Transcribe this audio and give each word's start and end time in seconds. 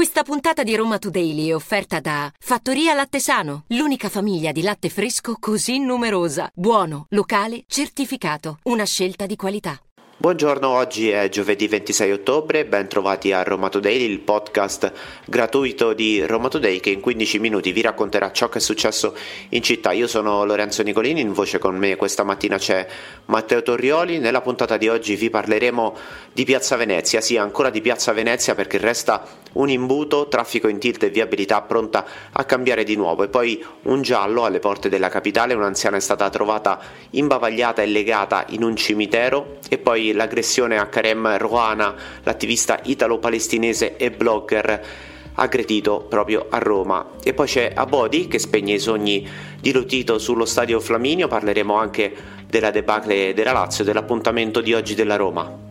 Questa 0.00 0.22
puntata 0.22 0.62
di 0.62 0.74
Roma 0.74 0.96
Today 0.96 1.48
è 1.48 1.54
offerta 1.54 2.00
da 2.00 2.32
Fattoria 2.38 2.94
Latte 2.94 3.20
Sano, 3.20 3.64
l'unica 3.66 4.08
famiglia 4.08 4.50
di 4.50 4.62
latte 4.62 4.88
fresco 4.88 5.36
così 5.38 5.78
numerosa. 5.78 6.50
Buono, 6.54 7.04
locale, 7.10 7.64
certificato. 7.66 8.60
Una 8.62 8.86
scelta 8.86 9.26
di 9.26 9.36
qualità. 9.36 9.78
Buongiorno, 10.20 10.68
oggi 10.68 11.08
è 11.08 11.30
giovedì 11.30 11.66
26 11.66 12.12
ottobre, 12.12 12.66
ben 12.66 12.88
trovati 12.88 13.32
a 13.32 13.42
Roma 13.42 13.70
Today, 13.70 14.04
il 14.04 14.20
podcast 14.20 14.92
gratuito 15.24 15.94
di 15.94 16.22
Roma 16.26 16.48
Today 16.48 16.78
che 16.78 16.90
in 16.90 17.00
15 17.00 17.38
minuti 17.38 17.72
vi 17.72 17.80
racconterà 17.80 18.30
ciò 18.30 18.50
che 18.50 18.58
è 18.58 18.60
successo 18.60 19.16
in 19.48 19.62
città. 19.62 19.92
Io 19.92 20.06
sono 20.06 20.44
Lorenzo 20.44 20.82
Nicolini, 20.82 21.22
in 21.22 21.32
voce 21.32 21.58
con 21.58 21.74
me 21.74 21.96
questa 21.96 22.22
mattina 22.22 22.58
c'è 22.58 22.86
Matteo 23.24 23.62
Torrioli. 23.62 24.18
Nella 24.18 24.42
puntata 24.42 24.76
di 24.76 24.88
oggi 24.88 25.16
vi 25.16 25.30
parleremo 25.30 25.96
di 26.34 26.44
Piazza 26.44 26.76
Venezia, 26.76 27.22
sì 27.22 27.38
ancora 27.38 27.70
di 27.70 27.80
Piazza 27.80 28.12
Venezia 28.12 28.54
perché 28.54 28.76
resta 28.76 29.26
un 29.52 29.68
imbuto, 29.68 30.28
traffico 30.28 30.68
in 30.68 30.78
tilt 30.78 31.02
e 31.02 31.10
viabilità 31.10 31.62
pronta 31.62 32.04
a 32.32 32.44
cambiare 32.44 32.84
di 32.84 32.96
nuovo 32.96 33.22
e 33.22 33.28
poi 33.28 33.64
un 33.82 34.02
giallo 34.02 34.44
alle 34.44 34.58
porte 34.58 34.88
della 34.88 35.08
capitale, 35.08 35.54
un'anziana 35.54 35.96
è 35.96 36.00
stata 36.00 36.28
trovata 36.30 36.78
imbavagliata 37.10 37.82
e 37.82 37.86
legata 37.86 38.44
in 38.50 38.62
un 38.62 38.76
cimitero 38.76 39.58
e 39.68 39.78
poi 39.78 40.12
l'aggressione 40.12 40.78
a 40.78 40.86
Karem 40.86 41.36
Rohana, 41.38 41.94
l'attivista 42.22 42.78
italo-palestinese 42.82 43.96
e 43.96 44.10
blogger 44.10 45.08
aggredito 45.34 46.04
proprio 46.08 46.46
a 46.50 46.58
Roma. 46.58 47.12
E 47.22 47.32
poi 47.32 47.46
c'è 47.46 47.72
Abodi 47.74 48.28
che 48.28 48.38
spegne 48.38 48.74
i 48.74 48.78
sogni 48.78 49.26
di 49.60 49.72
Lotito 49.72 50.18
sullo 50.18 50.44
stadio 50.44 50.80
Flaminio, 50.80 51.28
parleremo 51.28 51.74
anche 51.74 52.14
della 52.46 52.70
debacle 52.70 53.32
della 53.32 53.52
Lazio, 53.52 53.84
dell'appuntamento 53.84 54.60
di 54.60 54.74
oggi 54.74 54.94
della 54.94 55.16
Roma. 55.16 55.69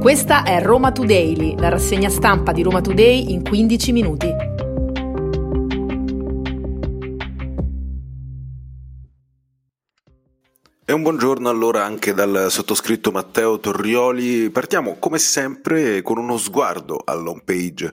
Questa 0.00 0.44
è 0.44 0.62
Roma 0.62 0.92
Today, 0.92 1.58
la 1.58 1.70
rassegna 1.70 2.08
stampa 2.08 2.52
di 2.52 2.62
Roma 2.62 2.80
Today 2.80 3.32
in 3.32 3.42
15 3.42 3.92
minuti. 3.92 4.28
E 10.84 10.92
un 10.92 11.02
buongiorno 11.02 11.48
allora 11.48 11.84
anche 11.84 12.14
dal 12.14 12.46
sottoscritto 12.48 13.10
Matteo 13.10 13.58
Torrioli. 13.58 14.50
Partiamo 14.50 14.98
come 15.00 15.18
sempre 15.18 16.00
con 16.02 16.16
uno 16.16 16.38
sguardo 16.38 17.02
all'home 17.04 17.42
page 17.44 17.92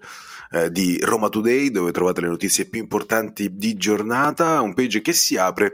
eh, 0.52 0.72
di 0.72 1.00
Roma 1.02 1.30
Today 1.30 1.72
dove 1.72 1.92
trovate 1.92 2.22
le 2.22 2.28
notizie 2.28 2.66
più 2.66 2.82
importanti 2.82 3.56
di 3.56 3.74
giornata, 3.74 4.62
un 4.62 4.76
page 4.76 5.02
che 5.02 5.12
si 5.12 5.38
apre 5.38 5.74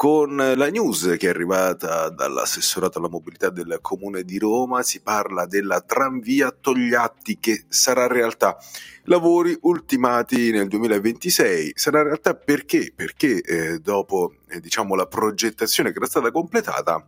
con 0.00 0.34
la 0.34 0.70
news 0.70 1.14
che 1.18 1.26
è 1.26 1.28
arrivata 1.28 2.08
dall'assessorato 2.08 2.96
alla 2.96 3.10
mobilità 3.10 3.50
del 3.50 3.80
comune 3.82 4.22
di 4.22 4.38
Roma, 4.38 4.82
si 4.82 5.02
parla 5.02 5.44
della 5.44 5.82
tranvia 5.82 6.56
Togliatti 6.58 7.36
che 7.38 7.66
sarà 7.68 8.06
realtà 8.06 8.56
lavori 9.04 9.54
ultimati 9.60 10.52
nel 10.52 10.68
2026. 10.68 11.72
Sarà 11.74 12.02
realtà 12.02 12.34
perché? 12.34 12.94
Perché 12.96 13.42
eh, 13.42 13.78
dopo 13.80 14.36
eh, 14.48 14.60
diciamo, 14.60 14.94
la 14.94 15.04
progettazione 15.04 15.90
che 15.92 15.98
era 15.98 16.06
stata 16.06 16.30
completata 16.30 17.04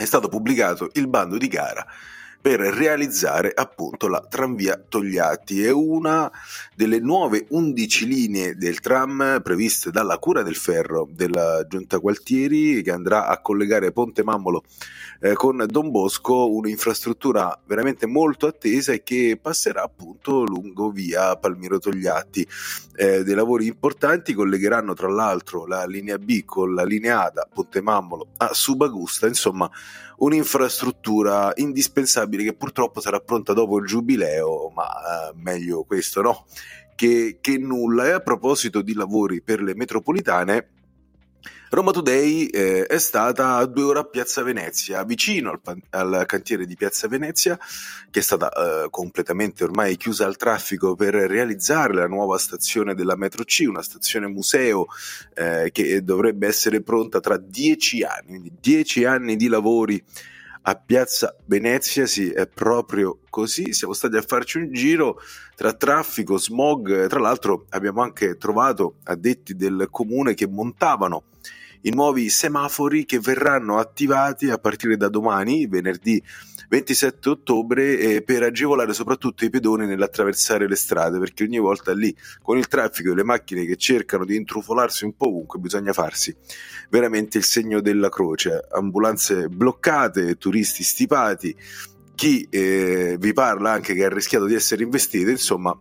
è 0.00 0.04
stato 0.04 0.28
pubblicato 0.28 0.88
il 0.92 1.08
bando 1.08 1.36
di 1.36 1.48
gara 1.48 1.84
per 2.40 2.60
realizzare 2.60 3.52
appunto 3.54 4.08
la 4.08 4.24
tranvia 4.26 4.82
Togliatti. 4.88 5.62
È 5.62 5.70
una 5.70 6.30
delle 6.74 6.98
nuove 6.98 7.46
11 7.50 8.06
linee 8.06 8.54
del 8.56 8.80
tram 8.80 9.40
previste 9.42 9.90
dalla 9.90 10.18
Cura 10.18 10.42
del 10.42 10.56
Ferro 10.56 11.06
della 11.10 11.66
Giunta 11.68 11.98
Gualtieri 11.98 12.82
che 12.82 12.90
andrà 12.90 13.26
a 13.26 13.40
collegare 13.40 13.92
Ponte 13.92 14.24
Mammolo 14.24 14.64
eh, 15.20 15.34
con 15.34 15.62
Don 15.68 15.90
Bosco, 15.90 16.50
un'infrastruttura 16.50 17.60
veramente 17.66 18.06
molto 18.06 18.46
attesa 18.46 18.92
e 18.92 19.02
che 19.02 19.38
passerà 19.40 19.82
appunto 19.82 20.42
lungo 20.44 20.90
via 20.90 21.36
Palmiro 21.36 21.78
Togliatti. 21.78 22.46
Eh, 22.96 23.22
dei 23.22 23.34
lavori 23.34 23.66
importanti 23.66 24.32
collegheranno 24.32 24.94
tra 24.94 25.08
l'altro 25.08 25.66
la 25.66 25.84
linea 25.84 26.18
B 26.18 26.44
con 26.44 26.74
la 26.74 26.84
linea 26.84 27.26
A 27.26 27.30
da 27.30 27.48
Ponte 27.52 27.82
Mammolo 27.82 28.28
a 28.38 28.52
Subagusta, 28.54 29.26
insomma 29.26 29.70
un'infrastruttura 30.20 31.52
indispensabile 31.56 32.44
che 32.44 32.54
purtroppo 32.54 33.00
sarà 33.00 33.20
pronta 33.20 33.52
dopo 33.52 33.78
il 33.78 33.86
giubileo, 33.86 34.70
ma 34.74 34.86
eh, 34.86 35.32
meglio 35.34 35.84
questo 35.84 36.22
no? 36.22 36.46
Che, 36.94 37.38
che 37.40 37.58
nulla. 37.58 38.06
E 38.06 38.10
a 38.12 38.20
proposito 38.20 38.82
di 38.82 38.94
lavori 38.94 39.42
per 39.42 39.62
le 39.62 39.74
metropolitane, 39.74 40.79
Roma 41.72 41.92
Today 41.92 42.46
eh, 42.46 42.84
è 42.84 42.98
stata 42.98 43.54
a 43.54 43.64
due 43.64 43.84
ore 43.84 44.00
a 44.00 44.04
Piazza 44.04 44.42
Venezia, 44.42 45.04
vicino 45.04 45.60
al, 45.62 45.80
al 45.90 46.24
cantiere 46.26 46.66
di 46.66 46.74
Piazza 46.74 47.06
Venezia, 47.06 47.56
che 48.10 48.18
è 48.18 48.22
stata 48.22 48.50
eh, 48.50 48.88
completamente 48.90 49.62
ormai 49.62 49.96
chiusa 49.96 50.26
al 50.26 50.36
traffico 50.36 50.96
per 50.96 51.14
realizzare 51.14 51.94
la 51.94 52.08
nuova 52.08 52.38
stazione 52.38 52.96
della 52.96 53.14
metro 53.14 53.44
C, 53.44 53.66
una 53.68 53.82
stazione 53.82 54.26
museo 54.26 54.86
eh, 55.36 55.70
che 55.72 56.02
dovrebbe 56.02 56.48
essere 56.48 56.82
pronta 56.82 57.20
tra 57.20 57.36
dieci 57.36 58.02
anni, 58.02 58.26
quindi 58.26 58.52
dieci 58.60 59.04
anni 59.04 59.36
di 59.36 59.46
lavori 59.46 60.04
a 60.62 60.74
Piazza 60.74 61.34
Venezia, 61.46 62.06
sì, 62.06 62.30
è 62.30 62.46
proprio 62.46 63.20
così. 63.30 63.72
Siamo 63.72 63.94
stati 63.94 64.16
a 64.16 64.22
farci 64.22 64.58
un 64.58 64.72
giro 64.72 65.20
tra 65.54 65.72
traffico, 65.72 66.36
smog. 66.36 67.06
Tra 67.06 67.20
l'altro, 67.20 67.66
abbiamo 67.70 68.02
anche 68.02 68.36
trovato 68.36 68.96
addetti 69.04 69.54
del 69.54 69.88
comune 69.90 70.34
che 70.34 70.46
montavano 70.46 71.24
i 71.82 71.90
nuovi 71.90 72.28
semafori 72.28 73.04
che 73.04 73.18
verranno 73.18 73.78
attivati 73.78 74.50
a 74.50 74.58
partire 74.58 74.96
da 74.96 75.08
domani, 75.08 75.66
venerdì 75.66 76.22
27 76.68 77.28
ottobre, 77.28 77.98
eh, 77.98 78.22
per 78.22 78.44
agevolare 78.44 78.92
soprattutto 78.92 79.44
i 79.44 79.50
pedoni 79.50 79.86
nell'attraversare 79.86 80.68
le 80.68 80.76
strade, 80.76 81.18
perché 81.18 81.42
ogni 81.44 81.58
volta 81.58 81.92
lì 81.92 82.14
con 82.42 82.58
il 82.58 82.68
traffico 82.68 83.10
e 83.10 83.14
le 83.16 83.24
macchine 83.24 83.64
che 83.64 83.76
cercano 83.76 84.24
di 84.24 84.36
intrufolarsi 84.36 85.04
un 85.04 85.16
po' 85.16 85.28
ovunque 85.28 85.58
bisogna 85.58 85.92
farsi 85.92 86.34
veramente 86.88 87.38
il 87.38 87.44
segno 87.44 87.80
della 87.80 88.08
croce, 88.08 88.66
ambulanze 88.70 89.48
bloccate, 89.48 90.36
turisti 90.36 90.84
stipati, 90.84 91.56
chi 92.14 92.46
eh, 92.50 93.16
vi 93.18 93.32
parla 93.32 93.72
anche 93.72 93.94
che 93.94 94.04
ha 94.04 94.08
rischiato 94.08 94.44
di 94.44 94.54
essere 94.54 94.84
investito, 94.84 95.30
insomma 95.30 95.76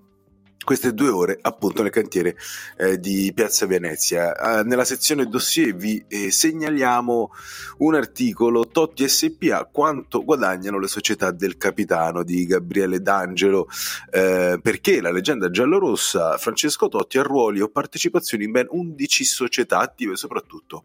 queste 0.63 0.93
due 0.93 1.09
ore 1.09 1.39
appunto 1.41 1.81
nel 1.81 1.91
cantiere 1.91 2.35
eh, 2.77 2.99
di 2.99 3.31
Piazza 3.33 3.65
Venezia. 3.65 4.59
Eh, 4.59 4.63
nella 4.63 4.83
sezione 4.83 5.25
dossier 5.27 5.73
vi 5.73 6.03
eh, 6.07 6.31
segnaliamo 6.31 7.31
un 7.77 7.95
articolo 7.95 8.67
Totti 8.67 9.07
SPA 9.07 9.67
quanto 9.71 10.23
guadagnano 10.23 10.77
le 10.77 10.87
società 10.87 11.31
del 11.31 11.57
capitano 11.57 12.23
di 12.23 12.45
Gabriele 12.45 13.01
D'Angelo 13.01 13.67
eh, 14.11 14.59
perché 14.61 15.01
la 15.01 15.11
leggenda 15.11 15.49
giallorossa 15.49 16.37
Francesco 16.37 16.89
Totti 16.89 17.17
ha 17.17 17.23
ruoli 17.23 17.61
o 17.61 17.69
partecipazioni 17.69 18.43
in 18.43 18.51
ben 18.51 18.67
11 18.69 19.23
società 19.23 19.79
attive 19.79 20.15
soprattutto 20.17 20.83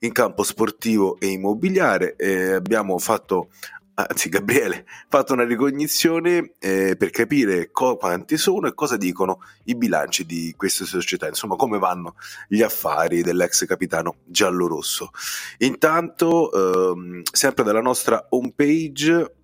in 0.00 0.12
campo 0.12 0.44
sportivo 0.44 1.18
e 1.18 1.28
immobiliare. 1.28 2.16
abbiamo 2.54 2.98
fatto 2.98 3.48
anzi 3.96 4.28
Gabriele, 4.28 4.84
fatto 5.08 5.32
una 5.32 5.44
ricognizione 5.44 6.52
eh, 6.58 6.96
per 6.98 7.10
capire 7.10 7.70
co- 7.70 7.96
quanti 7.96 8.36
sono 8.36 8.66
e 8.66 8.74
cosa 8.74 8.98
dicono 8.98 9.40
i 9.64 9.74
bilanci 9.74 10.26
di 10.26 10.52
queste 10.54 10.84
società, 10.84 11.26
insomma 11.26 11.56
come 11.56 11.78
vanno 11.78 12.16
gli 12.46 12.60
affari 12.60 13.22
dell'ex 13.22 13.64
capitano 13.64 14.16
giallorosso. 14.24 15.10
Intanto, 15.58 16.92
ehm, 16.92 17.22
sempre 17.32 17.64
dalla 17.64 17.80
nostra 17.80 18.26
homepage, 18.28 19.35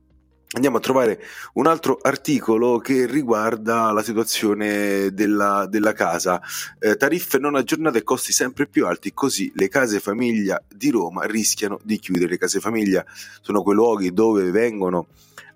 andiamo 0.55 0.77
a 0.77 0.81
trovare 0.81 1.21
un 1.55 1.67
altro 1.67 1.99
articolo 2.03 2.79
che 2.79 3.07
riguarda 3.07 3.91
la 3.91 4.03
situazione 4.03 5.13
della, 5.13 5.67
della 5.67 5.93
casa. 5.93 6.41
Eh, 6.79 6.97
tariffe 6.97 7.39
non 7.39 7.55
aggiornate 7.55 7.99
e 7.99 8.03
costi 8.03 8.33
sempre 8.33 8.67
più 8.67 8.87
alti, 8.87 9.13
così 9.15 9.51
le 9.55 9.69
case 9.69 10.01
famiglia 10.01 10.63
di 10.69 10.91
Roma 10.91 11.25
rischiano 11.25 11.81
di 11.83 11.99
chiudere. 11.99 12.31
Le 12.33 12.39
case 12.39 12.61
famiglia 12.61 13.05
sono 13.41 13.63
quei 13.63 13.75
luoghi 13.75 14.13
dove 14.13 14.51
vengono 14.51 15.09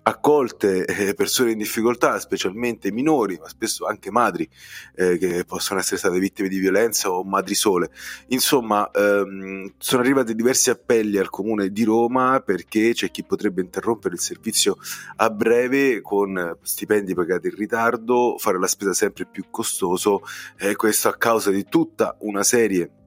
accolte 0.07 0.85
eh, 0.85 1.13
persone 1.13 1.51
in 1.51 1.57
difficoltà, 1.57 2.17
specialmente 2.19 2.91
minori, 2.91 3.37
ma 3.37 3.49
spesso 3.49 3.85
anche 3.85 4.09
madri 4.09 4.47
eh, 4.95 5.17
che 5.17 5.43
possono 5.45 5.79
essere 5.79 5.97
state 5.97 6.17
vittime 6.17 6.47
di 6.47 6.59
violenza 6.59 7.11
o 7.11 7.23
madri 7.23 7.55
sole. 7.55 7.89
Insomma, 8.27 8.89
ehm, 8.91 9.73
sono 9.77 10.01
arrivati 10.01 10.33
diversi 10.33 10.69
appelli 10.69 11.17
al 11.17 11.29
comune 11.29 11.69
di 11.71 11.83
Roma 11.83 12.39
perché 12.39 12.93
c'è 12.93 13.11
chi 13.11 13.23
potrebbe 13.23 13.61
interrompere 13.61 14.15
il 14.15 14.21
servizio 14.21 14.77
a 15.17 15.29
breve 15.29 16.01
con 16.01 16.57
stipendi 16.61 17.13
pagati 17.13 17.47
in 17.47 17.55
ritardo, 17.55 18.37
fare 18.37 18.59
la 18.59 18.67
spesa 18.67 18.93
sempre 18.93 19.25
più 19.25 19.45
costoso, 19.51 20.21
e 20.57 20.69
eh, 20.69 20.75
questo 20.75 21.09
a 21.09 21.17
causa 21.17 21.51
di 21.51 21.65
tutta 21.65 22.15
una 22.19 22.43
serie 22.43 22.65
di 22.77 23.06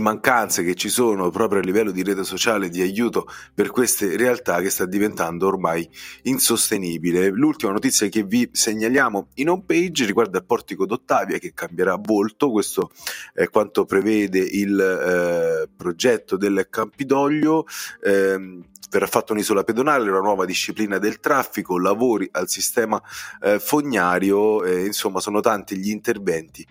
mancanze 0.00 0.62
che 0.62 0.74
ci 0.74 0.88
sono 0.88 1.30
proprio 1.30 1.60
a 1.60 1.62
livello 1.62 1.90
di 1.90 2.02
rete 2.02 2.24
sociale 2.24 2.68
di 2.68 2.80
aiuto 2.80 3.26
per 3.54 3.70
queste 3.70 4.16
realtà 4.16 4.60
che 4.60 4.70
sta 4.70 4.86
diventando 4.86 5.46
ormai 5.46 5.88
insostenibile. 6.22 7.28
L'ultima 7.28 7.72
notizia 7.72 8.08
che 8.08 8.22
vi 8.22 8.48
segnaliamo 8.50 9.28
in 9.34 9.50
home 9.50 9.64
page 9.66 10.06
riguarda 10.06 10.38
il 10.38 10.44
portico 10.44 10.86
d'Ottavia 10.86 11.38
che 11.38 11.52
cambierà 11.54 11.96
volto, 12.00 12.50
questo 12.50 12.90
è 13.32 13.48
quanto 13.48 13.84
prevede 13.84 14.38
il 14.38 14.78
eh, 14.80 15.68
progetto 15.74 16.36
del 16.36 16.66
Campidoglio. 16.70 17.66
Eh, 18.02 18.62
verrà 18.90 19.06
fatta 19.08 19.32
un'isola 19.32 19.64
pedonale, 19.64 20.08
una 20.08 20.20
nuova 20.20 20.44
disciplina 20.44 20.98
del 20.98 21.18
traffico, 21.18 21.80
lavori 21.80 22.28
al 22.30 22.48
sistema 22.48 23.02
eh, 23.42 23.58
fognario, 23.58 24.62
eh, 24.62 24.86
insomma 24.86 25.18
sono 25.18 25.40
tanti 25.40 25.76
gli 25.76 25.90
interventi 25.90 26.64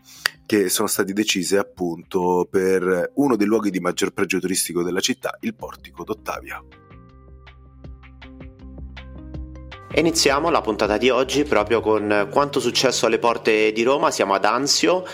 che 0.46 0.70
sono 0.70 0.88
stati 0.88 1.14
decisi 1.14 1.56
appunto 1.56 2.48
per 2.50 3.12
uno 3.16 3.36
dei 3.36 3.48
luoghi 3.48 3.70
di 3.70 3.80
maggior 3.80 4.12
pregio 4.12 4.40
turistico 4.40 4.84
della 4.84 5.00
città, 5.00 5.38
il 5.42 5.56
portico 5.56 6.04
d'Ottavia. 6.04 6.64
iniziamo 9.96 10.50
la 10.50 10.62
puntata 10.62 10.98
di 10.98 11.10
oggi 11.12 11.44
proprio 11.44 11.80
con 11.80 12.28
quanto 12.32 12.60
successo 12.60 13.06
alle 13.06 13.20
porte 13.20 13.72
di 13.72 13.84
Roma, 13.84 14.10
siamo 14.10 14.34
ad 14.34 14.46
Anzio 14.46 15.06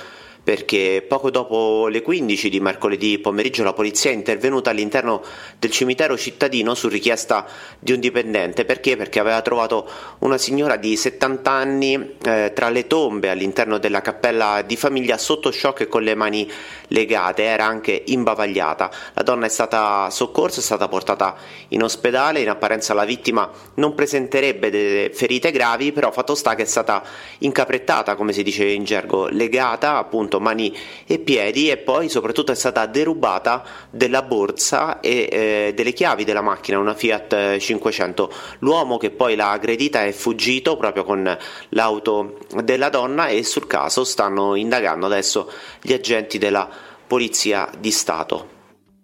perché 0.50 1.06
poco 1.08 1.30
dopo 1.30 1.86
le 1.90 2.02
15 2.02 2.50
di 2.50 2.60
mercoledì 2.60 3.20
pomeriggio 3.20 3.62
la 3.62 3.74
polizia 3.74 4.10
è 4.10 4.16
intervenuta 4.16 4.72
all'interno 4.72 5.22
del 5.60 5.70
cimitero 5.70 6.18
cittadino 6.18 6.74
su 6.74 6.88
richiesta 6.88 7.46
di 7.78 7.92
un 7.92 8.00
dipendente. 8.00 8.66
Perché? 8.66 8.98
Perché 8.98 9.20
aveva 9.20 9.44
trovato 9.44 9.88
una 10.22 10.40
signora 10.40 10.76
di 10.76 10.98
70 10.98 11.52
anni 11.52 12.16
eh, 12.24 12.52
tra 12.56 12.70
le 12.70 12.88
tombe 12.88 13.30
all'interno 13.30 13.78
della 13.78 14.02
cappella 14.02 14.64
di 14.64 14.76
famiglia 14.76 15.20
sotto 15.20 15.52
shock 15.52 15.82
e 15.82 15.88
con 15.88 16.02
le 16.02 16.16
mani 16.16 16.52
legate, 16.88 17.44
era 17.44 17.66
anche 17.66 18.02
imbavagliata. 18.08 18.90
La 19.14 19.22
donna 19.22 19.46
è 19.46 19.50
stata 19.50 20.10
soccorsa, 20.10 20.62
è 20.62 20.64
stata 20.64 20.88
portata 20.88 21.36
in 21.68 21.84
ospedale, 21.84 22.42
in 22.42 22.50
apparenza 22.50 22.96
la 22.96 23.06
vittima 23.06 23.48
non 23.76 23.94
presenterebbe 23.94 25.12
ferite 25.14 25.52
gravi, 25.52 25.92
però 25.92 26.12
fatto 26.12 26.34
sta 26.34 26.56
che 26.56 26.64
è 26.64 26.66
stata 26.66 27.04
incaprettata, 27.38 28.16
come 28.16 28.34
si 28.34 28.42
dice 28.42 28.66
in 28.66 28.84
gergo, 28.84 29.28
legata 29.28 29.98
appunto 29.98 30.38
mani 30.40 30.76
e 31.06 31.20
piedi 31.20 31.70
e 31.70 31.78
poi 31.78 32.10
soprattutto 32.10 32.52
è 32.52 32.56
stata 32.56 32.86
derubata 32.86 33.64
della 33.90 34.22
borsa 34.22 35.00
e 35.00 35.28
eh, 35.32 35.74
delle 35.76 35.94
chiavi 35.94 36.24
della 36.24 36.42
macchina, 36.42 36.80
una 36.80 36.96
Fiat 36.96 37.58
500. 37.58 38.32
L'uomo 38.60 38.98
che 38.98 39.12
poi 39.12 39.36
l'ha 39.36 39.52
aggredita 39.52 40.04
è 40.04 40.12
fuggito 40.12 40.78
proprio 40.78 41.04
con 41.04 41.38
l'auto 41.70 42.38
della 42.64 42.90
donna 42.90 43.28
e 43.28 43.44
sul 43.44 43.68
caso 43.68 44.04
stanno 44.04 44.56
indagando 44.56 45.06
adesso 45.06 45.52
gli 45.82 45.94
agenti 45.94 46.38
della 46.38 46.70
Polizia 47.08 47.70
di 47.78 47.92
Stato. 47.92 48.59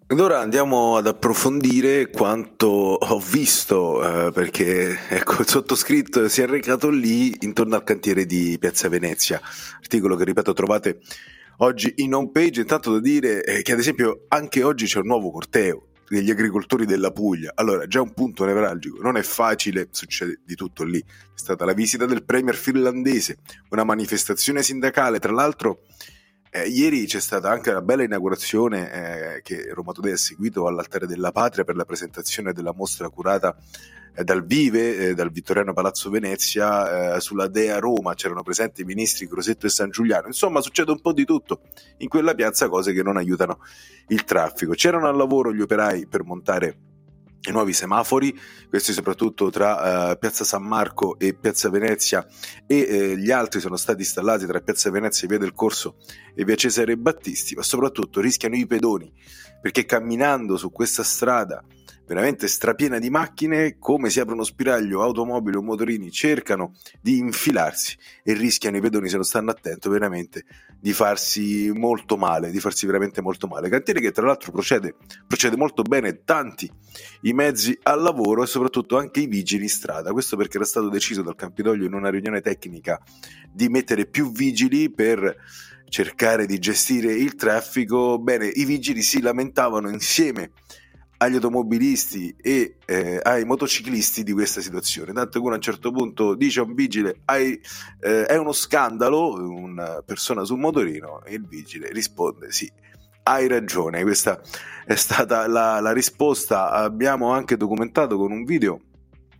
Ed 0.08 0.20
ora 0.20 0.38
andiamo 0.38 0.96
ad 0.96 1.08
approfondire 1.08 2.10
quanto 2.10 2.68
ho 2.68 3.18
visto, 3.18 4.28
eh, 4.28 4.30
perché 4.30 4.96
ecco, 5.08 5.40
il 5.40 5.48
sottoscritto 5.48 6.28
si 6.28 6.42
è 6.42 6.46
recato 6.46 6.90
lì 6.90 7.36
intorno 7.40 7.74
al 7.74 7.82
cantiere 7.82 8.24
di 8.24 8.56
Piazza 8.60 8.88
Venezia, 8.88 9.40
articolo 9.78 10.14
che 10.14 10.22
ripeto 10.22 10.52
trovate 10.52 11.00
oggi 11.58 11.94
in 11.96 12.14
home 12.14 12.30
page. 12.30 12.60
Intanto 12.60 12.92
da 12.92 13.00
dire 13.00 13.42
eh, 13.42 13.62
che 13.62 13.72
ad 13.72 13.80
esempio 13.80 14.26
anche 14.28 14.62
oggi 14.62 14.86
c'è 14.86 15.00
un 15.00 15.06
nuovo 15.08 15.32
corteo 15.32 15.88
degli 16.08 16.30
agricoltori 16.30 16.86
della 16.86 17.10
Puglia. 17.10 17.50
Allora, 17.56 17.88
già 17.88 18.00
un 18.00 18.14
punto 18.14 18.44
nevralgico, 18.44 19.02
non 19.02 19.16
è 19.16 19.22
facile, 19.22 19.88
succede 19.90 20.38
di 20.46 20.54
tutto 20.54 20.84
lì. 20.84 21.00
È 21.00 21.04
stata 21.34 21.64
la 21.64 21.72
visita 21.72 22.06
del 22.06 22.22
premier 22.22 22.54
finlandese, 22.54 23.38
una 23.70 23.82
manifestazione 23.82 24.62
sindacale, 24.62 25.18
tra 25.18 25.32
l'altro 25.32 25.80
eh, 26.56 26.68
ieri 26.68 27.04
c'è 27.04 27.20
stata 27.20 27.50
anche 27.50 27.70
una 27.70 27.82
bella 27.82 28.02
inaugurazione 28.02 28.92
eh, 29.36 29.42
che 29.42 29.72
Roma 29.74 29.92
Today 29.92 30.12
ha 30.12 30.16
seguito 30.16 30.66
all'altare 30.66 31.06
della 31.06 31.30
patria 31.30 31.64
per 31.64 31.76
la 31.76 31.84
presentazione 31.84 32.54
della 32.54 32.72
mostra 32.72 33.10
curata 33.10 33.54
eh, 34.14 34.24
dal 34.24 34.46
Vive, 34.46 34.96
eh, 34.96 35.14
dal 35.14 35.30
Vittoriano 35.30 35.74
Palazzo 35.74 36.08
Venezia, 36.08 37.16
eh, 37.16 37.20
sulla 37.20 37.48
Dea 37.48 37.78
Roma. 37.78 38.14
C'erano 38.14 38.42
presenti 38.42 38.80
i 38.80 38.84
ministri 38.84 39.28
Crosetto 39.28 39.66
e 39.66 39.68
San 39.68 39.90
Giuliano. 39.90 40.28
Insomma, 40.28 40.62
succede 40.62 40.92
un 40.92 41.00
po' 41.00 41.12
di 41.12 41.26
tutto 41.26 41.60
in 41.98 42.08
quella 42.08 42.34
piazza, 42.34 42.70
cose 42.70 42.94
che 42.94 43.02
non 43.02 43.18
aiutano 43.18 43.58
il 44.08 44.24
traffico. 44.24 44.72
C'erano 44.72 45.08
al 45.08 45.16
lavoro 45.16 45.52
gli 45.52 45.60
operai 45.60 46.06
per 46.06 46.24
montare 46.24 46.78
i 47.50 47.52
nuovi 47.52 47.72
semafori, 47.72 48.38
questi 48.68 48.92
soprattutto 48.92 49.50
tra 49.50 50.10
uh, 50.12 50.18
Piazza 50.18 50.44
San 50.44 50.62
Marco 50.62 51.18
e 51.18 51.34
Piazza 51.34 51.68
Venezia 51.70 52.26
e 52.66 52.78
eh, 52.78 53.16
gli 53.18 53.30
altri 53.30 53.60
sono 53.60 53.76
stati 53.76 54.00
installati 54.00 54.46
tra 54.46 54.60
Piazza 54.60 54.90
Venezia 54.90 55.26
e 55.26 55.30
Via 55.30 55.38
del 55.38 55.52
Corso 55.52 55.96
e 56.34 56.44
Via 56.44 56.56
Cesare 56.56 56.96
Battisti, 56.96 57.54
ma 57.54 57.62
soprattutto 57.62 58.20
rischiano 58.20 58.56
i 58.56 58.66
pedoni 58.66 59.12
perché 59.60 59.84
camminando 59.84 60.56
su 60.56 60.70
questa 60.70 61.02
strada 61.02 61.64
veramente 62.06 62.46
strapiena 62.46 62.98
di 62.98 63.10
macchine, 63.10 63.78
come 63.78 64.10
si 64.10 64.20
apre 64.20 64.34
uno 64.34 64.44
spiraglio, 64.44 65.02
automobili 65.02 65.56
o 65.56 65.62
motorini 65.62 66.10
cercano 66.10 66.74
di 67.00 67.18
infilarsi 67.18 67.96
e 68.22 68.32
rischiano 68.34 68.76
i 68.76 68.80
pedoni 68.80 69.08
se 69.08 69.16
non 69.16 69.24
stanno 69.24 69.50
attenti 69.50 69.88
veramente 69.88 70.44
di 70.78 70.92
farsi 70.92 71.72
molto 71.74 72.16
male, 72.16 72.50
di 72.50 72.60
farsi 72.60 72.86
veramente 72.86 73.20
molto 73.20 73.48
male. 73.48 73.68
Cantiere 73.68 74.00
che 74.00 74.12
tra 74.12 74.26
l'altro 74.26 74.52
procede, 74.52 74.94
procede 75.26 75.56
molto 75.56 75.82
bene, 75.82 76.22
tanti 76.22 76.70
i 77.22 77.32
mezzi 77.32 77.76
al 77.82 78.00
lavoro 78.00 78.44
e 78.44 78.46
soprattutto 78.46 78.96
anche 78.96 79.20
i 79.20 79.26
vigili 79.26 79.64
in 79.64 79.68
strada. 79.68 80.12
Questo 80.12 80.36
perché 80.36 80.58
era 80.58 80.66
stato 80.66 80.88
deciso 80.88 81.22
dal 81.22 81.34
Campidoglio 81.34 81.86
in 81.86 81.94
una 81.94 82.10
riunione 82.10 82.40
tecnica 82.40 83.00
di 83.50 83.68
mettere 83.68 84.06
più 84.06 84.30
vigili 84.30 84.90
per 84.90 85.36
cercare 85.88 86.46
di 86.46 86.58
gestire 86.58 87.12
il 87.12 87.34
traffico. 87.34 88.18
Bene, 88.18 88.46
i 88.46 88.64
vigili 88.64 89.02
si 89.02 89.20
lamentavano 89.20 89.88
insieme 89.88 90.52
agli 91.18 91.34
automobilisti 91.34 92.34
e 92.40 92.76
eh, 92.84 93.20
ai 93.22 93.44
motociclisti 93.44 94.22
di 94.22 94.32
questa 94.32 94.60
situazione. 94.60 95.12
Tanto 95.12 95.38
che 95.38 95.44
uno 95.44 95.52
a 95.52 95.56
un 95.56 95.62
certo 95.62 95.90
punto 95.90 96.34
dice 96.34 96.60
a 96.60 96.64
un 96.64 96.74
vigile: 96.74 97.20
hai, 97.24 97.60
eh, 98.00 98.24
È 98.24 98.36
uno 98.36 98.52
scandalo, 98.52 99.32
una 99.34 100.02
persona 100.04 100.44
sul 100.44 100.58
motorino, 100.58 101.24
e 101.24 101.34
il 101.34 101.46
vigile 101.46 101.90
risponde: 101.90 102.52
Sì, 102.52 102.70
hai 103.24 103.48
ragione. 103.48 104.02
Questa 104.02 104.40
è 104.84 104.94
stata 104.94 105.46
la, 105.46 105.80
la 105.80 105.92
risposta. 105.92 106.70
Abbiamo 106.70 107.32
anche 107.32 107.56
documentato 107.56 108.16
con 108.16 108.32
un 108.32 108.44
video 108.44 108.80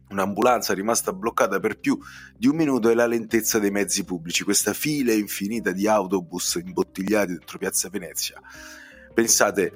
un'ambulanza 0.09 0.73
rimasta 0.73 1.13
bloccata 1.13 1.59
per 1.59 1.79
più 1.79 1.99
di 2.37 2.47
un 2.47 2.57
minuto 2.57 2.91
e 2.91 2.95
la 2.95 3.07
lentezza 3.07 3.59
dei 3.59 3.71
mezzi 3.71 4.05
pubblici, 4.05 4.45
questa 4.45 4.73
fila 4.73 5.13
infinita 5.13 5.73
di 5.73 5.89
autobus 5.89 6.61
imbottigliati 6.65 7.33
dentro 7.33 7.59
Piazza 7.59 7.89
Venezia. 7.89 8.41
Pensate, 9.13 9.73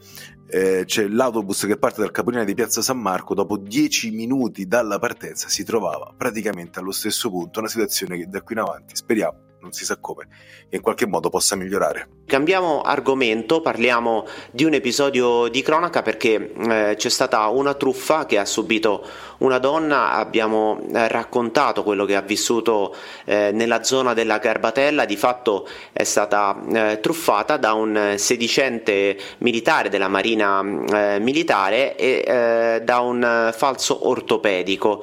eh, 0.51 0.85
c'è 0.85 1.07
l'autobus 1.07 1.67
che 1.67 1.77
parte 1.77 2.01
dal 2.01 2.11
capolinea 2.11 2.45
di 2.45 2.55
Piazza 2.55 2.83
San 2.83 2.99
Marco, 2.99 3.35
dopo 3.35 3.57
dieci 3.57 4.11
minuti 4.11 4.67
dalla 4.67 4.99
partenza 4.99 5.49
si 5.49 5.65
trovava 5.65 6.13
praticamente 6.17 6.79
allo 6.79 6.93
stesso 6.93 7.31
punto, 7.31 7.61
una 7.61 7.69
situazione 7.69 8.19
che 8.19 8.27
da 8.27 8.43
qui 8.43 8.55
in 8.55 8.61
avanti 8.61 8.97
speriamo 8.97 9.49
non 9.61 9.73
si 9.73 9.85
sa 9.85 9.99
come, 9.99 10.27
che 10.69 10.77
in 10.77 10.83
qualche 10.83 11.07
modo 11.07 11.29
possa 11.29 11.57
migliorare. 11.57 12.09
Cambiamo 12.27 12.81
argomento, 12.81 13.61
parliamo 13.61 14.27
di 14.51 14.65
un 14.65 14.75
episodio 14.75 15.49
di 15.49 15.63
cronaca 15.63 16.03
perché 16.03 16.53
eh, 16.53 16.95
c'è 16.97 17.09
stata 17.09 17.47
una 17.49 17.75
truffa 17.75 18.27
che 18.27 18.39
ha 18.39 18.45
subito 18.45 19.05
una 19.39 19.59
donna, 19.59 20.13
abbiamo 20.13 20.81
eh, 20.93 21.09
raccontato 21.09 21.83
quello 21.83 22.05
che 22.05 22.17
ha 22.17 22.21
vissuto 22.21 22.95
eh, 23.25 23.51
nella 23.53 23.83
zona 23.83 24.15
della 24.15 24.39
Garbatella, 24.39 25.05
di 25.05 25.17
fatto 25.17 25.69
è 25.93 26.05
stata 26.05 26.61
eh, 26.73 27.01
truffata 27.01 27.57
da 27.57 27.73
un 27.73 28.15
sedicente 28.17 29.19
militare 29.39 29.89
della 29.89 30.09
Marina 30.09 30.61
eh, 30.61 31.19
Militare 31.21 31.97
e 31.97 32.25
eh, 32.27 32.81
da 32.83 33.01
un 33.01 33.53
falso 33.55 34.09
ortopedico. 34.09 35.03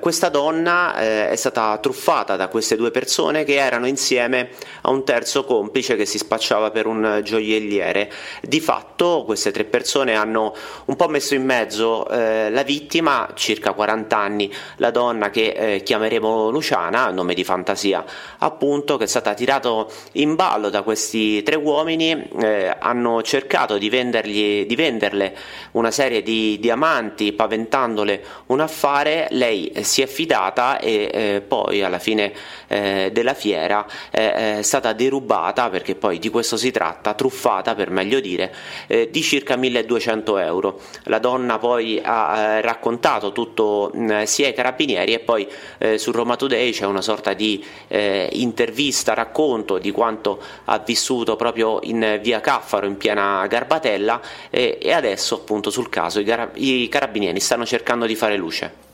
questa 0.00 0.28
donna 0.28 0.94
è 0.96 1.36
stata 1.36 1.78
truffata 1.78 2.36
da 2.36 2.48
queste 2.48 2.76
due 2.76 2.90
persone 2.90 3.44
che 3.44 3.55
erano 3.56 3.86
insieme 3.86 4.50
a 4.82 4.90
un 4.90 5.04
terzo 5.04 5.44
complice 5.44 5.96
che 5.96 6.06
si 6.06 6.18
spacciava 6.18 6.70
per 6.70 6.86
un 6.86 7.20
gioielliere. 7.24 8.10
Di 8.42 8.60
fatto 8.60 9.22
queste 9.24 9.50
tre 9.50 9.64
persone 9.64 10.14
hanno 10.14 10.54
un 10.86 10.96
po' 10.96 11.08
messo 11.08 11.34
in 11.34 11.44
mezzo 11.44 12.08
eh, 12.08 12.50
la 12.50 12.62
vittima, 12.62 13.30
circa 13.34 13.72
40 13.72 14.16
anni, 14.16 14.52
la 14.76 14.90
donna 14.90 15.30
che 15.30 15.54
eh, 15.56 15.82
chiameremo 15.82 16.50
Luciana, 16.50 17.10
nome 17.10 17.34
di 17.34 17.44
fantasia 17.44 18.04
appunto, 18.38 18.96
che 18.96 19.04
è 19.04 19.08
stata 19.08 19.34
tirata 19.34 19.86
in 20.12 20.34
ballo 20.34 20.70
da 20.70 20.82
questi 20.82 21.42
tre 21.42 21.56
uomini, 21.56 22.28
eh, 22.40 22.74
hanno 22.78 23.22
cercato 23.22 23.78
di, 23.78 23.88
vendergli, 23.88 24.66
di 24.66 24.74
venderle 24.76 25.36
una 25.72 25.90
serie 25.90 26.22
di 26.22 26.58
diamanti 26.60 27.32
paventandole 27.32 28.22
un 28.46 28.60
affare, 28.60 29.28
lei 29.30 29.72
si 29.82 30.02
è 30.02 30.06
fidata 30.06 30.78
e 30.78 31.10
eh, 31.12 31.42
poi 31.46 31.82
alla 31.82 31.98
fine 31.98 32.32
eh, 32.68 33.10
della 33.12 33.34
fiera 33.34 33.45
fiera 33.46 33.86
è, 34.10 34.56
è 34.58 34.62
stata 34.62 34.92
derubata, 34.92 35.70
perché 35.70 35.94
poi 35.94 36.18
di 36.18 36.30
questo 36.30 36.56
si 36.56 36.72
tratta, 36.72 37.14
truffata 37.14 37.76
per 37.76 37.90
meglio 37.90 38.18
dire, 38.18 38.52
eh, 38.88 39.08
di 39.08 39.22
circa 39.22 39.54
1200 39.54 40.38
euro. 40.38 40.80
La 41.04 41.20
donna 41.20 41.58
poi 41.58 42.00
ha 42.02 42.38
eh, 42.38 42.60
raccontato 42.60 43.30
tutto 43.30 43.92
mh, 43.94 44.00
mm, 44.00 44.22
sia 44.24 44.48
ai 44.48 44.54
carabinieri 44.54 45.14
e 45.14 45.20
poi 45.20 45.48
eh, 45.78 45.96
su 45.96 46.10
Roma 46.10 46.34
Today 46.34 46.72
c'è 46.72 46.86
una 46.86 47.02
sorta 47.02 47.34
di 47.34 47.64
eh, 47.86 48.28
intervista, 48.32 49.14
racconto 49.14 49.78
di 49.78 49.92
quanto 49.92 50.40
ha 50.64 50.78
vissuto 50.78 51.36
proprio 51.36 51.78
in 51.82 52.18
via 52.20 52.40
Caffaro 52.40 52.86
in 52.86 52.96
piena 52.96 53.46
Garbatella 53.46 54.20
e, 54.50 54.78
e 54.82 54.92
adesso 54.92 55.36
appunto 55.36 55.70
sul 55.70 55.88
caso 55.88 56.18
i, 56.18 56.24
gar- 56.24 56.50
i 56.54 56.88
carabinieri 56.88 57.38
stanno 57.38 57.64
cercando 57.64 58.06
di 58.06 58.16
fare 58.16 58.36
luce. 58.36 58.85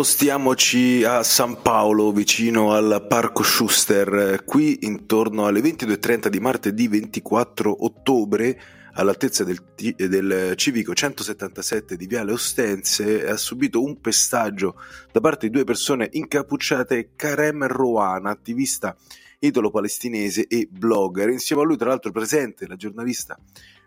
Spostiamoci 0.00 1.04
a 1.04 1.22
San 1.22 1.60
Paolo, 1.60 2.10
vicino 2.10 2.72
al 2.72 3.04
Parco 3.06 3.42
Schuster, 3.42 4.44
qui 4.46 4.78
intorno 4.86 5.44
alle 5.44 5.60
22.30 5.60 6.28
di 6.28 6.40
martedì 6.40 6.88
24 6.88 7.84
ottobre, 7.84 8.58
all'altezza 8.94 9.44
del, 9.44 9.62
del, 9.74 10.54
civico 10.56 10.94
177 10.94 11.98
di 11.98 12.06
Viale 12.06 12.32
Ostense, 12.32 13.28
ha 13.28 13.36
subito 13.36 13.82
un 13.82 14.00
pestaggio 14.00 14.76
da 15.12 15.20
parte 15.20 15.48
di 15.48 15.52
due 15.52 15.64
persone 15.64 16.08
incappucciate, 16.10 17.10
Karem 17.14 17.66
Rouana, 17.66 18.30
attivista 18.30 18.96
italo-palestinese 19.38 20.46
e 20.46 20.66
blogger. 20.70 21.28
Insieme 21.28 21.60
a 21.60 21.66
lui, 21.66 21.76
tra 21.76 21.90
l'altro, 21.90 22.10
presente 22.10 22.66
la 22.66 22.76
giornalista 22.76 23.38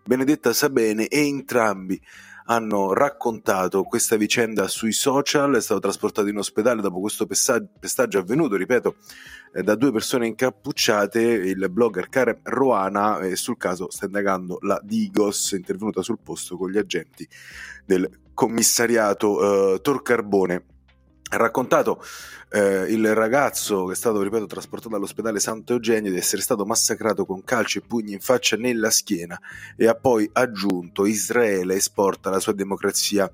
Benedetta 0.04 0.54
Sabene 0.54 1.08
e 1.08 1.26
entrambi 1.26 2.00
hanno 2.46 2.94
raccontato 2.94 3.84
questa 3.84 4.16
vicenda 4.16 4.68
sui 4.68 4.92
social, 4.92 5.56
è 5.56 5.62
stato 5.62 5.80
trasportato 5.80 6.28
in 6.28 6.38
ospedale 6.38 6.82
dopo 6.82 7.00
questo 7.00 7.26
pestaggio, 7.26 8.20
avvenuto, 8.20 8.56
ripeto, 8.56 8.96
eh, 9.54 9.64
da 9.64 9.76
due 9.76 9.92
persone 9.92 10.28
incappucciate, 10.28 11.22
il 11.22 11.70
blogger 11.70 12.10
Karen 12.10 12.40
Roana 12.44 13.20
e 13.20 13.36
sul 13.36 13.58
caso 13.58 13.90
sta 13.90 14.06
indagando 14.06 14.58
la 14.62 14.80
Digos, 14.84 15.52
intervenuta 15.52 16.02
sul 16.02 16.20
posto 16.22 16.58
con 16.58 16.70
gli 16.70 16.78
agenti 16.78 17.28
del 17.86 18.10
commissariato 18.34 19.76
eh, 19.76 19.82
Torcarbone 19.82 20.66
ha 21.34 21.38
raccontato 21.38 22.04
eh, 22.52 22.86
il 22.90 23.14
ragazzo 23.16 23.86
che 23.86 23.94
è 23.94 23.96
stato, 23.96 24.22
ripeto, 24.22 24.46
trasportato 24.46 24.96
all'ospedale 24.96 25.40
Santo 25.40 25.74
Eugenio 25.74 26.12
di 26.12 26.18
essere 26.18 26.42
stato 26.42 26.66
massacrato 26.66 27.26
con 27.26 27.44
calci 27.44 27.80
e 27.80 27.82
pugni 27.82 28.14
in 28.14 28.20
faccia 28.20 28.56
nella 28.56 28.92
schiena 28.92 29.40
e 29.76 29.88
ha 29.88 29.96
poi 29.96 30.30
aggiunto 30.32 31.06
Israele 31.06 31.76
esporta 31.76 32.30
la 32.30 32.40
sua 32.40 32.54
democrazia 32.54 33.30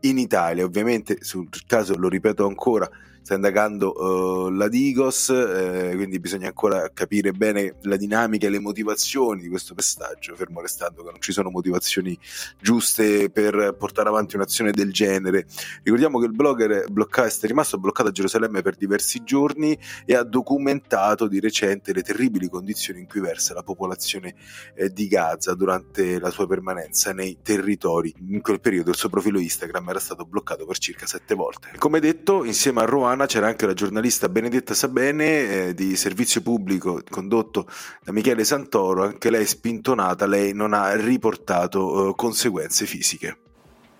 in 0.00 0.18
Italia. 0.18 0.64
Ovviamente 0.64 1.18
sul 1.20 1.48
caso, 1.66 1.96
lo 1.96 2.08
ripeto 2.08 2.46
ancora, 2.46 2.90
sta 3.24 3.36
indagando 3.36 3.94
uh, 3.96 4.50
la 4.50 4.68
Digos, 4.68 5.30
eh, 5.30 5.92
quindi 5.94 6.20
bisogna 6.20 6.48
ancora 6.48 6.90
capire 6.92 7.32
bene 7.32 7.76
la 7.84 7.96
dinamica 7.96 8.46
e 8.46 8.50
le 8.50 8.58
motivazioni 8.58 9.40
di 9.40 9.48
questo 9.48 9.72
pestaggio, 9.72 10.34
fermo 10.34 10.60
restando 10.60 11.02
che 11.02 11.10
non 11.10 11.20
ci 11.22 11.32
sono 11.32 11.48
motivazioni 11.48 12.18
giuste 12.60 13.30
per 13.30 13.76
portare 13.78 14.10
avanti 14.10 14.36
un'azione 14.36 14.72
del 14.72 14.92
genere. 14.92 15.46
Ricordiamo 15.82 16.18
che 16.18 16.26
il 16.26 16.34
blogger 16.34 16.84
è 16.84 17.46
rimasto 17.46 17.78
bloccato 17.78 18.10
a 18.10 18.12
Gerusalemme 18.12 18.60
per 18.60 18.76
diversi 18.76 19.24
giorni 19.24 19.78
e 20.04 20.14
ha 20.14 20.22
documentato 20.22 21.26
di 21.26 21.40
recente 21.40 21.94
le 21.94 22.02
terribili 22.02 22.50
condizioni 22.50 23.00
in 23.00 23.06
cui 23.06 23.20
versa 23.20 23.54
la 23.54 23.62
popolazione 23.62 24.34
eh, 24.74 24.90
di 24.90 25.08
Gaza 25.08 25.54
durante 25.54 26.18
la 26.18 26.28
sua 26.28 26.46
permanenza 26.46 27.14
nei 27.14 27.38
territori. 27.40 28.12
In 28.28 28.42
quel 28.42 28.60
periodo 28.60 28.90
il 28.90 28.96
suo 28.96 29.08
profilo 29.08 29.38
Instagram 29.38 29.88
era 29.88 29.98
stato 29.98 30.26
bloccato 30.26 30.66
per 30.66 30.76
circa 30.76 31.06
sette 31.06 31.34
volte. 31.34 31.70
Come 31.78 32.00
detto, 32.00 32.44
insieme 32.44 32.82
a 32.82 32.84
Rohan 32.84 33.12
settimana 33.14 33.26
c'era 33.26 33.46
anche 33.46 33.66
la 33.66 33.74
giornalista 33.74 34.28
Benedetta 34.28 34.74
Sabene 34.74 35.68
eh, 35.68 35.74
di 35.74 35.96
servizio 35.96 36.42
pubblico 36.42 37.00
condotto 37.08 37.66
da 38.02 38.12
Michele 38.12 38.44
Santoro, 38.44 39.04
anche 39.04 39.30
lei 39.30 39.46
spintonata, 39.46 40.26
lei 40.26 40.52
non 40.52 40.72
ha 40.72 40.94
riportato 40.96 42.10
eh, 42.10 42.14
conseguenze 42.16 42.86
fisiche. 42.86 43.36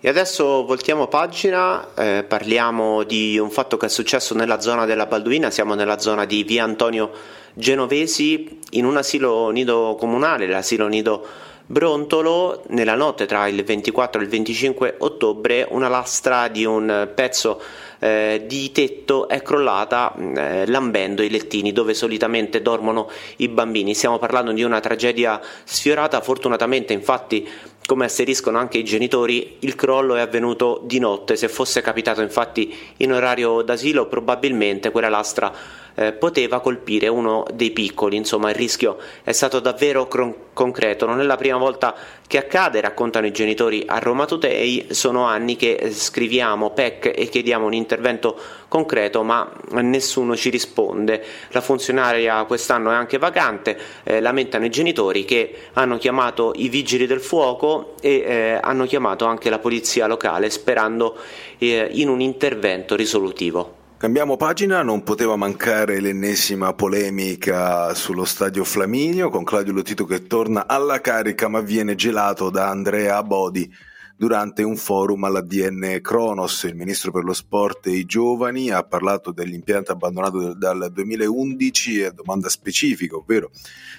E 0.00 0.08
adesso 0.08 0.66
voltiamo 0.66 1.06
pagina, 1.06 1.94
eh, 1.94 2.24
parliamo 2.26 3.04
di 3.04 3.38
un 3.38 3.50
fatto 3.50 3.76
che 3.76 3.86
è 3.86 3.88
successo 3.88 4.34
nella 4.34 4.60
zona 4.60 4.84
della 4.84 5.06
Balduina, 5.06 5.50
siamo 5.50 5.74
nella 5.74 5.98
zona 5.98 6.24
di 6.24 6.42
via 6.42 6.64
Antonio 6.64 7.10
Genovesi, 7.54 8.58
in 8.70 8.84
un 8.84 8.96
asilo 8.96 9.48
nido 9.50 9.96
comunale, 9.98 10.46
l'asilo 10.46 10.88
nido 10.88 11.26
Brontolo, 11.66 12.64
nella 12.68 12.94
notte 12.94 13.24
tra 13.24 13.48
il 13.48 13.64
24 13.64 14.20
e 14.20 14.24
il 14.24 14.30
25 14.30 14.96
ottobre, 14.98 15.66
una 15.70 15.88
lastra 15.88 16.48
di 16.48 16.66
un 16.66 17.10
pezzo 17.14 17.58
eh, 17.98 18.44
di 18.46 18.72
tetto 18.72 19.28
è 19.28 19.42
crollata 19.42 20.14
eh, 20.14 20.66
lambendo 20.66 21.22
i 21.22 21.30
lettini 21.30 21.72
dove 21.72 21.94
solitamente 21.94 22.62
dormono 22.62 23.10
i 23.36 23.48
bambini. 23.48 23.94
Stiamo 23.94 24.18
parlando 24.18 24.52
di 24.52 24.62
una 24.62 24.80
tragedia 24.80 25.40
sfiorata, 25.64 26.20
fortunatamente 26.20 26.92
infatti 26.92 27.48
come 27.86 28.06
asseriscono 28.06 28.58
anche 28.58 28.78
i 28.78 28.84
genitori, 28.84 29.56
il 29.60 29.74
crollo 29.74 30.14
è 30.14 30.20
avvenuto 30.20 30.80
di 30.84 30.98
notte, 30.98 31.36
se 31.36 31.48
fosse 31.48 31.82
capitato 31.82 32.22
infatti 32.22 32.74
in 32.98 33.12
orario 33.12 33.62
d'asilo 33.62 34.06
probabilmente 34.06 34.90
quella 34.90 35.10
lastra 35.10 35.52
eh, 35.94 36.12
poteva 36.12 36.60
colpire 36.60 37.08
uno 37.08 37.44
dei 37.52 37.70
piccoli, 37.70 38.16
insomma 38.16 38.48
il 38.48 38.54
rischio 38.54 38.96
è 39.22 39.32
stato 39.32 39.60
davvero 39.60 40.08
cron- 40.08 40.34
concreto, 40.52 41.06
non 41.06 41.20
è 41.20 41.24
la 41.24 41.36
prima 41.36 41.58
volta 41.58 41.94
che 42.26 42.38
accade, 42.38 42.80
raccontano 42.80 43.26
i 43.26 43.32
genitori 43.32 43.84
a 43.86 43.98
Roma 43.98 44.24
Today, 44.24 44.86
sono 44.90 45.24
anni 45.24 45.56
che 45.56 45.74
eh, 45.74 45.90
scriviamo 45.92 46.70
PEC 46.70 47.12
e 47.14 47.28
chiediamo 47.28 47.66
un 47.66 47.74
intervento 47.84 48.36
concreto 48.68 49.22
ma 49.22 49.48
nessuno 49.82 50.34
ci 50.34 50.50
risponde, 50.50 51.22
la 51.50 51.60
funzionaria 51.60 52.42
quest'anno 52.44 52.90
è 52.90 52.94
anche 52.94 53.18
vacante, 53.18 53.78
eh, 54.02 54.20
lamentano 54.20 54.64
i 54.64 54.70
genitori 54.70 55.24
che 55.24 55.54
hanno 55.74 55.98
chiamato 55.98 56.52
i 56.56 56.68
vigili 56.68 57.06
del 57.06 57.20
fuoco 57.20 57.94
e 58.00 58.24
eh, 58.26 58.58
hanno 58.60 58.86
chiamato 58.86 59.26
anche 59.26 59.50
la 59.50 59.58
polizia 59.58 60.06
locale 60.06 60.50
sperando 60.50 61.16
eh, 61.58 61.88
in 61.92 62.08
un 62.08 62.20
intervento 62.20 62.96
risolutivo. 62.96 63.82
Cambiamo 63.96 64.36
pagina, 64.36 64.82
non 64.82 65.02
poteva 65.02 65.36
mancare 65.36 66.00
l'ennesima 66.00 66.74
polemica 66.74 67.94
sullo 67.94 68.24
stadio 68.24 68.64
Flaminio 68.64 69.30
con 69.30 69.44
Claudio 69.44 69.72
Lotito 69.72 70.04
che 70.04 70.26
torna 70.26 70.66
alla 70.66 71.00
carica 71.00 71.48
ma 71.48 71.60
viene 71.60 71.94
gelato 71.94 72.50
da 72.50 72.68
Andrea 72.68 73.22
Bodi 73.22 73.72
durante 74.16 74.62
un 74.62 74.76
forum 74.76 75.24
all'ADN 75.24 75.98
Kronos. 76.00 76.62
Il 76.64 76.76
ministro 76.76 77.10
per 77.10 77.24
lo 77.24 77.32
sport 77.32 77.86
e 77.86 77.92
i 77.92 78.04
giovani 78.04 78.70
ha 78.70 78.82
parlato 78.84 79.32
dell'impianto 79.32 79.92
abbandonato 79.92 80.54
dal 80.54 80.90
2011 80.92 82.00
e 82.00 82.04
a 82.04 82.10
domanda 82.10 82.48
specifica, 82.48 83.16
ovvero 83.16 83.50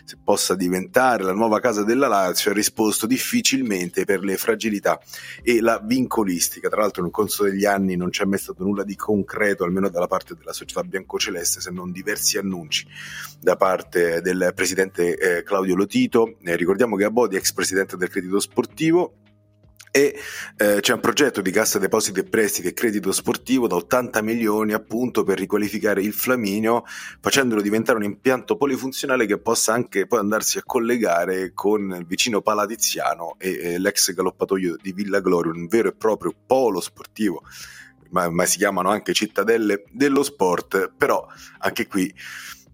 se 0.05 0.17
possa 0.23 0.55
diventare 0.55 1.23
la 1.23 1.33
nuova 1.33 1.59
casa 1.59 1.83
della 1.83 2.07
Lazio, 2.07 2.51
ha 2.51 2.53
risposto 2.53 3.07
difficilmente 3.07 4.05
per 4.05 4.23
le 4.23 4.37
fragilità 4.37 4.99
e 5.43 5.59
la 5.61 5.81
vincolistica. 5.83 6.69
Tra 6.69 6.81
l'altro 6.81 7.01
nel 7.01 7.11
corso 7.11 7.43
degli 7.43 7.65
anni 7.65 7.95
non 7.95 8.09
c'è 8.09 8.25
mai 8.25 8.39
stato 8.39 8.63
nulla 8.63 8.83
di 8.83 8.95
concreto, 8.95 9.63
almeno 9.63 9.89
dalla 9.89 10.07
parte 10.07 10.35
della 10.35 10.53
società 10.53 10.83
biancoceleste, 10.83 11.59
se 11.59 11.71
non 11.71 11.91
diversi 11.91 12.37
annunci 12.37 12.87
da 13.39 13.55
parte 13.55 14.21
del 14.21 14.51
presidente 14.55 15.17
eh, 15.17 15.43
Claudio 15.43 15.75
Lotito. 15.75 16.37
Eh, 16.43 16.55
ricordiamo 16.55 16.95
che 16.95 17.03
Abodi, 17.03 17.35
ex 17.35 17.51
presidente 17.51 17.97
del 17.97 18.09
credito 18.09 18.39
sportivo, 18.39 19.24
e 19.95 20.13
eh, 20.57 20.79
c'è 20.81 20.91
un 20.91 20.99
progetto 20.99 21.39
di 21.39 21.51
cassa 21.51 21.79
depositi 21.79 22.19
e 22.19 22.25
prestiti 22.25 22.67
e 22.67 22.73
credito 22.73 23.13
sportivo 23.13 23.65
da 23.65 23.75
80 23.75 24.21
milioni 24.23 24.73
appunto 24.73 25.23
per 25.23 25.39
riqualificare 25.39 26.01
il 26.01 26.11
Flaminio 26.11 26.83
facendolo 27.21 27.61
diventare 27.61 27.97
un 27.97 28.03
impianto 28.03 28.57
polifunzionale 28.57 29.25
che 29.25 29.37
possa 29.37 29.71
anche 29.71 30.05
poi 30.05 30.19
andarsi 30.19 30.57
a 30.57 30.63
collegare 30.65 31.53
con 31.53 31.95
il 31.97 32.05
vicino 32.05 32.41
Palatiziano 32.41 33.35
e 33.37 33.51
eh, 33.51 33.79
l'ex 33.79 34.11
galoppatoio 34.11 34.75
di 34.81 34.91
Villa 34.91 35.21
Gloria, 35.21 35.53
un 35.53 35.67
vero 35.67 35.87
e 35.87 35.93
proprio 35.93 36.33
polo 36.45 36.81
sportivo. 36.81 37.43
Ma, 38.09 38.29
ma 38.29 38.45
si 38.45 38.57
chiamano 38.57 38.89
anche 38.89 39.13
cittadelle 39.13 39.85
dello 39.91 40.23
sport, 40.23 40.91
però 40.97 41.25
anche 41.59 41.87
qui 41.87 42.13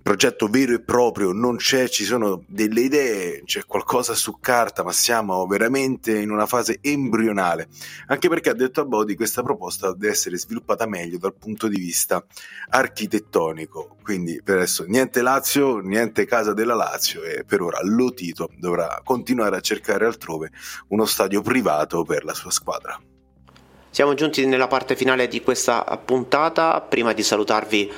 progetto 0.01 0.47
vero 0.47 0.73
e 0.73 0.81
proprio 0.81 1.31
non 1.31 1.57
c'è, 1.57 1.87
ci 1.87 2.03
sono 2.03 2.43
delle 2.47 2.81
idee, 2.81 3.43
c'è 3.43 3.65
qualcosa 3.65 4.13
su 4.13 4.39
carta, 4.39 4.83
ma 4.83 4.91
siamo 4.91 5.45
veramente 5.45 6.17
in 6.17 6.31
una 6.31 6.45
fase 6.45 6.79
embrionale. 6.81 7.67
Anche 8.07 8.29
perché 8.29 8.49
ha 8.49 8.53
detto 8.53 8.81
a 8.81 8.85
Bodi 8.85 9.15
questa 9.15 9.43
proposta 9.43 9.93
deve 9.93 10.11
essere 10.11 10.37
sviluppata 10.37 10.85
meglio 10.85 11.17
dal 11.17 11.35
punto 11.35 11.67
di 11.67 11.77
vista 11.77 12.23
architettonico. 12.69 13.97
Quindi 14.01 14.41
per 14.43 14.57
adesso 14.57 14.83
niente 14.85 15.21
Lazio, 15.21 15.79
niente 15.79 16.25
casa 16.25 16.53
della 16.53 16.75
Lazio 16.75 17.23
e 17.23 17.43
per 17.45 17.61
ora 17.61 17.79
Lotito 17.83 18.49
dovrà 18.57 19.01
continuare 19.03 19.57
a 19.57 19.61
cercare 19.61 20.05
altrove 20.05 20.51
uno 20.89 21.05
stadio 21.05 21.41
privato 21.41 22.03
per 22.03 22.23
la 22.23 22.33
sua 22.33 22.51
squadra. 22.51 22.99
Siamo 23.93 24.13
giunti 24.13 24.45
nella 24.45 24.67
parte 24.67 24.95
finale 24.95 25.27
di 25.27 25.41
questa 25.41 25.83
puntata, 26.03 26.79
prima 26.79 27.11
di 27.11 27.23
salutarvi 27.23 27.91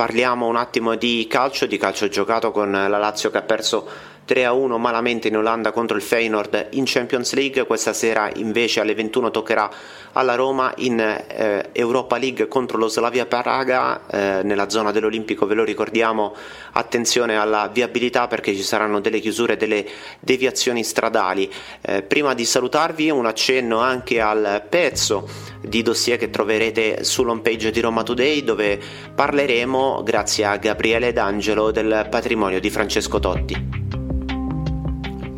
parliamo 0.00 0.46
un 0.46 0.56
attimo 0.56 0.94
di 0.94 1.26
calcio, 1.28 1.66
di 1.66 1.76
calcio 1.76 2.08
giocato 2.08 2.52
con 2.52 2.70
la 2.72 2.88
Lazio 2.88 3.30
che 3.30 3.36
ha 3.36 3.42
perso 3.42 3.86
3-1 4.30 4.76
malamente 4.76 5.26
in 5.26 5.36
Olanda 5.36 5.72
contro 5.72 5.96
il 5.96 6.02
Feyenoord 6.02 6.68
in 6.70 6.84
Champions 6.86 7.34
League, 7.34 7.66
questa 7.66 7.92
sera 7.92 8.30
invece 8.36 8.78
alle 8.78 8.94
21 8.94 9.32
toccherà 9.32 9.68
alla 10.12 10.36
Roma 10.36 10.72
in 10.76 11.00
eh, 11.00 11.70
Europa 11.72 12.16
League 12.16 12.46
contro 12.46 12.78
lo 12.78 12.86
Slavia 12.86 13.26
Praga 13.26 14.06
eh, 14.06 14.42
nella 14.44 14.68
zona 14.68 14.92
dell'Olimpico, 14.92 15.46
ve 15.46 15.54
lo 15.54 15.64
ricordiamo, 15.64 16.34
attenzione 16.72 17.36
alla 17.36 17.68
viabilità 17.72 18.28
perché 18.28 18.54
ci 18.54 18.62
saranno 18.62 19.00
delle 19.00 19.18
chiusure, 19.18 19.56
delle 19.56 19.84
deviazioni 20.20 20.84
stradali. 20.84 21.50
Eh, 21.80 22.02
prima 22.02 22.32
di 22.32 22.44
salutarvi 22.44 23.10
un 23.10 23.26
accenno 23.26 23.78
anche 23.78 24.20
al 24.20 24.64
pezzo 24.68 25.28
di 25.60 25.82
dossier 25.82 26.18
che 26.18 26.30
troverete 26.30 27.02
sull'home 27.02 27.40
page 27.40 27.72
di 27.72 27.80
Roma 27.80 28.04
Today 28.04 28.44
dove 28.44 28.78
parleremo, 29.12 30.02
grazie 30.04 30.44
a 30.44 30.56
Gabriele 30.56 31.12
D'Angelo, 31.12 31.72
del 31.72 32.06
patrimonio 32.08 32.60
di 32.60 32.70
Francesco 32.70 33.18
Totti. 33.18 33.79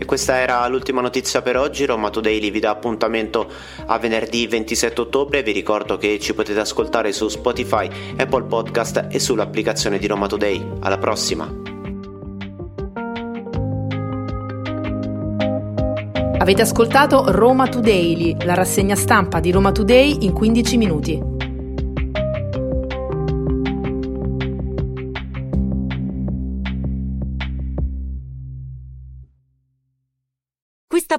E 0.02 0.04
questa 0.04 0.40
era 0.40 0.66
l'ultima 0.66 1.00
notizia 1.00 1.42
per 1.42 1.56
oggi, 1.56 1.84
Roma 1.84 2.10
Today 2.10 2.50
vi 2.50 2.58
dà 2.58 2.70
appuntamento 2.70 3.48
a 3.86 4.00
venerdì 4.00 4.48
27 4.48 5.00
ottobre, 5.00 5.44
vi 5.44 5.52
ricordo 5.52 5.96
che 5.96 6.18
ci 6.18 6.34
potete 6.34 6.58
ascoltare 6.58 7.12
su 7.12 7.28
Spotify, 7.28 7.88
Apple 8.16 8.42
Podcast 8.42 9.06
e 9.08 9.20
sull'applicazione 9.20 9.98
di 9.98 10.08
Roma 10.08 10.26
Today. 10.26 10.60
Alla 10.80 10.98
prossima! 10.98 11.48
Avete 16.36 16.62
ascoltato 16.62 17.26
Roma 17.28 17.68
Today, 17.68 18.44
la 18.44 18.54
rassegna 18.54 18.96
stampa 18.96 19.38
di 19.38 19.52
Roma 19.52 19.70
Today 19.70 20.24
in 20.24 20.32
15 20.32 20.76
minuti. 20.78 21.31